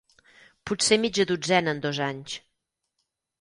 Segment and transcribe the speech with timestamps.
[0.69, 2.31] Potser mitja dotzena en dos anys.